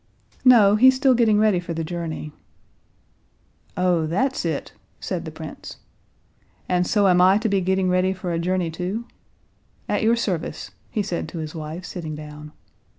"No, 0.43 0.77
he's 0.77 0.95
still 0.95 1.13
getting 1.13 1.37
ready 1.37 1.59
for 1.59 1.75
the 1.75 1.83
journey." 1.83 2.31
"Oh, 3.77 4.07
that's 4.07 4.45
it!" 4.45 4.73
said 4.99 5.25
the 5.25 5.31
prince. 5.31 5.77
"And 6.67 6.87
so 6.87 7.07
am 7.07 7.21
I 7.21 7.37
to 7.37 7.47
be 7.47 7.61
getting 7.61 7.87
ready 7.87 8.11
for 8.11 8.33
a 8.33 8.39
journey 8.39 8.71
too? 8.71 9.05
At 9.87 10.01
your 10.01 10.15
service," 10.15 10.71
he 10.89 11.03
said 11.03 11.29
to 11.29 11.37
his 11.37 11.53
wife, 11.53 11.85
sitting 11.85 12.15
down. 12.15 12.51